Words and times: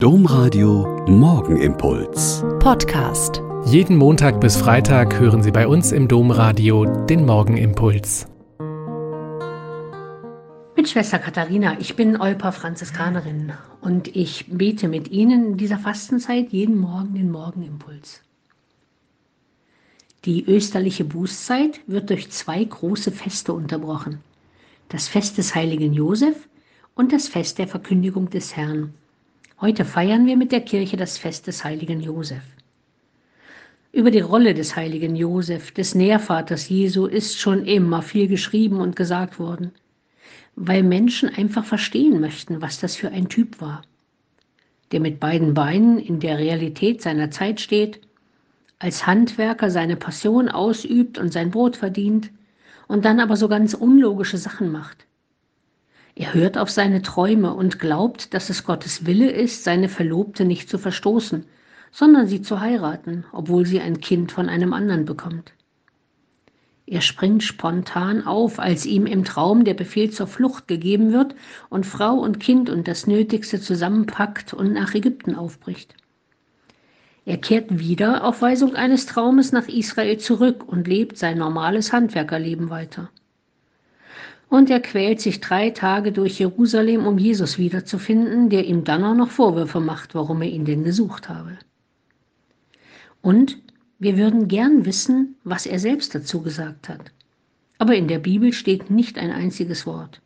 Domradio 0.00 1.04
Morgenimpuls. 1.08 2.44
Podcast. 2.60 3.42
Jeden 3.66 3.96
Montag 3.96 4.40
bis 4.40 4.56
Freitag 4.56 5.18
hören 5.18 5.42
Sie 5.42 5.50
bei 5.50 5.66
uns 5.66 5.90
im 5.90 6.06
Domradio 6.06 6.84
den 6.84 7.26
Morgenimpuls. 7.26 8.28
Mit 10.76 10.88
Schwester 10.88 11.18
Katharina, 11.18 11.80
ich 11.80 11.96
bin 11.96 12.16
Olper 12.20 12.52
Franziskanerin 12.52 13.54
und 13.80 14.14
ich 14.14 14.46
bete 14.48 14.86
mit 14.86 15.08
Ihnen 15.10 15.44
in 15.44 15.56
dieser 15.56 15.80
Fastenzeit 15.80 16.50
jeden 16.52 16.78
Morgen 16.78 17.14
den 17.14 17.32
Morgenimpuls. 17.32 18.22
Die 20.26 20.44
österliche 20.44 21.02
Bußzeit 21.02 21.80
wird 21.88 22.10
durch 22.10 22.30
zwei 22.30 22.62
große 22.62 23.10
Feste 23.10 23.52
unterbrochen. 23.52 24.20
Das 24.90 25.08
Fest 25.08 25.38
des 25.38 25.56
heiligen 25.56 25.92
Josef 25.92 26.48
und 26.94 27.12
das 27.12 27.26
Fest 27.26 27.58
der 27.58 27.66
Verkündigung 27.66 28.30
des 28.30 28.54
Herrn. 28.54 28.94
Heute 29.60 29.84
feiern 29.84 30.24
wir 30.24 30.36
mit 30.36 30.52
der 30.52 30.60
Kirche 30.60 30.96
das 30.96 31.18
Fest 31.18 31.48
des 31.48 31.64
heiligen 31.64 32.00
Josef. 32.00 32.44
Über 33.90 34.12
die 34.12 34.20
Rolle 34.20 34.54
des 34.54 34.76
heiligen 34.76 35.16
Josef, 35.16 35.72
des 35.72 35.96
Nährvaters 35.96 36.68
Jesu, 36.68 37.06
ist 37.06 37.40
schon 37.40 37.64
immer 37.64 38.02
viel 38.02 38.28
geschrieben 38.28 38.80
und 38.80 38.94
gesagt 38.94 39.40
worden, 39.40 39.72
weil 40.54 40.84
Menschen 40.84 41.28
einfach 41.28 41.64
verstehen 41.64 42.20
möchten, 42.20 42.62
was 42.62 42.78
das 42.78 42.94
für 42.94 43.10
ein 43.10 43.28
Typ 43.28 43.60
war, 43.60 43.82
der 44.92 45.00
mit 45.00 45.18
beiden 45.18 45.54
Beinen 45.54 45.98
in 45.98 46.20
der 46.20 46.38
Realität 46.38 47.02
seiner 47.02 47.32
Zeit 47.32 47.60
steht, 47.60 48.00
als 48.78 49.08
Handwerker 49.08 49.72
seine 49.72 49.96
Passion 49.96 50.48
ausübt 50.48 51.18
und 51.18 51.32
sein 51.32 51.50
Brot 51.50 51.76
verdient 51.76 52.30
und 52.86 53.04
dann 53.04 53.18
aber 53.18 53.34
so 53.34 53.48
ganz 53.48 53.74
unlogische 53.74 54.38
Sachen 54.38 54.70
macht. 54.70 55.07
Er 56.20 56.34
hört 56.34 56.58
auf 56.58 56.68
seine 56.68 57.00
Träume 57.00 57.54
und 57.54 57.78
glaubt, 57.78 58.34
dass 58.34 58.50
es 58.50 58.64
Gottes 58.64 59.06
Wille 59.06 59.30
ist, 59.30 59.62
seine 59.62 59.88
Verlobte 59.88 60.44
nicht 60.44 60.68
zu 60.68 60.76
verstoßen, 60.76 61.44
sondern 61.92 62.26
sie 62.26 62.42
zu 62.42 62.58
heiraten, 62.58 63.24
obwohl 63.30 63.64
sie 63.66 63.80
ein 63.80 64.00
Kind 64.00 64.32
von 64.32 64.48
einem 64.48 64.72
anderen 64.72 65.04
bekommt. 65.04 65.52
Er 66.86 67.02
springt 67.02 67.44
spontan 67.44 68.26
auf, 68.26 68.58
als 68.58 68.84
ihm 68.84 69.06
im 69.06 69.22
Traum 69.22 69.62
der 69.62 69.74
Befehl 69.74 70.10
zur 70.10 70.26
Flucht 70.26 70.66
gegeben 70.66 71.12
wird 71.12 71.36
und 71.68 71.86
Frau 71.86 72.14
und 72.14 72.40
Kind 72.40 72.68
und 72.68 72.88
das 72.88 73.06
Nötigste 73.06 73.60
zusammenpackt 73.60 74.52
und 74.52 74.72
nach 74.72 74.96
Ägypten 74.96 75.36
aufbricht. 75.36 75.94
Er 77.26 77.36
kehrt 77.36 77.78
wieder 77.78 78.24
auf 78.24 78.42
Weisung 78.42 78.74
eines 78.74 79.06
Traumes 79.06 79.52
nach 79.52 79.68
Israel 79.68 80.18
zurück 80.18 80.66
und 80.66 80.88
lebt 80.88 81.16
sein 81.16 81.38
normales 81.38 81.92
Handwerkerleben 81.92 82.70
weiter. 82.70 83.08
Und 84.48 84.70
er 84.70 84.80
quält 84.80 85.20
sich 85.20 85.40
drei 85.40 85.70
Tage 85.70 86.10
durch 86.10 86.38
Jerusalem, 86.38 87.06
um 87.06 87.18
Jesus 87.18 87.58
wiederzufinden, 87.58 88.48
der 88.48 88.64
ihm 88.64 88.84
dann 88.84 89.04
auch 89.04 89.14
noch 89.14 89.30
Vorwürfe 89.30 89.80
macht, 89.80 90.14
warum 90.14 90.40
er 90.40 90.48
ihn 90.48 90.64
denn 90.64 90.84
gesucht 90.84 91.28
habe. 91.28 91.58
Und 93.20 93.58
wir 93.98 94.16
würden 94.16 94.48
gern 94.48 94.86
wissen, 94.86 95.36
was 95.44 95.66
er 95.66 95.78
selbst 95.78 96.14
dazu 96.14 96.40
gesagt 96.40 96.88
hat. 96.88 97.12
Aber 97.78 97.94
in 97.94 98.08
der 98.08 98.18
Bibel 98.18 98.52
steht 98.52 98.90
nicht 98.90 99.18
ein 99.18 99.30
einziges 99.30 99.86
Wort. 99.86 100.20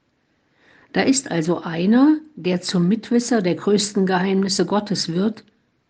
Da 0.93 1.03
ist 1.03 1.31
also 1.31 1.62
einer, 1.62 2.19
der 2.37 2.61
zum 2.61 2.87
Mitwisser 2.87 3.41
der 3.41 3.55
größten 3.55 4.06
Geheimnisse 4.06 4.67
Gottes 4.67 5.12
wird, 5.12 5.45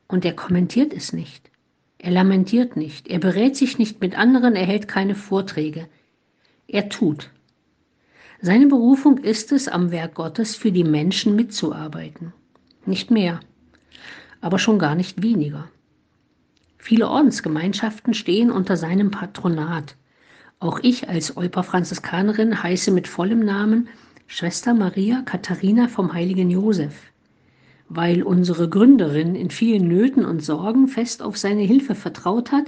und 0.06 0.24
er 0.24 0.34
kommentiert 0.34 0.92
es 0.92 1.12
nicht. 1.12 1.50
Er 1.98 2.12
lamentiert 2.12 2.76
nicht, 2.76 3.08
er 3.08 3.18
berät 3.18 3.56
sich 3.56 3.78
nicht 3.78 4.00
mit 4.00 4.16
anderen, 4.16 4.54
er 4.54 4.66
hält 4.66 4.88
keine 4.88 5.14
Vorträge. 5.14 5.88
Er 6.68 6.88
tut, 6.88 7.30
seine 8.44 8.66
Berufung 8.66 9.18
ist 9.18 9.52
es, 9.52 9.68
am 9.68 9.92
Werk 9.92 10.14
Gottes 10.14 10.56
für 10.56 10.72
die 10.72 10.82
Menschen 10.82 11.36
mitzuarbeiten. 11.36 12.32
Nicht 12.84 13.12
mehr, 13.12 13.38
aber 14.40 14.58
schon 14.58 14.80
gar 14.80 14.96
nicht 14.96 15.22
weniger. 15.22 15.68
Viele 16.76 17.08
Ordensgemeinschaften 17.08 18.14
stehen 18.14 18.50
unter 18.50 18.76
seinem 18.76 19.12
Patronat. 19.12 19.94
Auch 20.58 20.80
ich 20.82 21.08
als 21.08 21.36
Euper 21.36 21.62
Franziskanerin 21.62 22.60
heiße 22.60 22.90
mit 22.90 23.06
vollem 23.06 23.44
Namen 23.44 23.88
Schwester 24.26 24.74
Maria 24.74 25.22
Katharina 25.24 25.86
vom 25.86 26.12
heiligen 26.12 26.50
Josef, 26.50 27.12
weil 27.88 28.24
unsere 28.24 28.68
Gründerin 28.68 29.36
in 29.36 29.50
vielen 29.50 29.86
Nöten 29.86 30.24
und 30.24 30.42
Sorgen 30.42 30.88
fest 30.88 31.22
auf 31.22 31.38
seine 31.38 31.62
Hilfe 31.62 31.94
vertraut 31.94 32.50
hat 32.50 32.64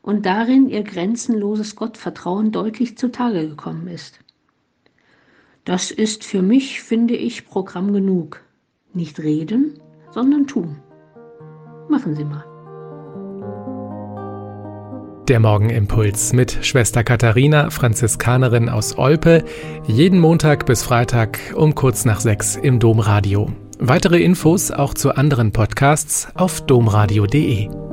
und 0.00 0.24
darin 0.24 0.70
ihr 0.70 0.82
grenzenloses 0.82 1.76
Gottvertrauen 1.76 2.50
deutlich 2.50 2.96
zutage 2.96 3.46
gekommen 3.46 3.88
ist. 3.88 4.20
Das 5.68 5.90
ist 5.90 6.24
für 6.24 6.40
mich, 6.40 6.80
finde 6.80 7.14
ich, 7.14 7.46
Programm 7.46 7.92
genug. 7.92 8.42
Nicht 8.94 9.20
reden, 9.20 9.78
sondern 10.10 10.46
tun. 10.46 10.78
Machen 11.90 12.14
Sie 12.14 12.24
mal. 12.24 12.42
Der 15.28 15.40
Morgenimpuls 15.40 16.32
mit 16.32 16.56
Schwester 16.62 17.04
Katharina, 17.04 17.68
Franziskanerin 17.68 18.70
aus 18.70 18.96
Olpe, 18.96 19.44
jeden 19.86 20.20
Montag 20.20 20.64
bis 20.64 20.82
Freitag 20.82 21.38
um 21.54 21.74
kurz 21.74 22.06
nach 22.06 22.20
sechs 22.20 22.56
im 22.56 22.78
Domradio. 22.78 23.52
Weitere 23.78 24.22
Infos 24.22 24.70
auch 24.70 24.94
zu 24.94 25.16
anderen 25.16 25.52
Podcasts 25.52 26.28
auf 26.34 26.62
domradio.de. 26.62 27.87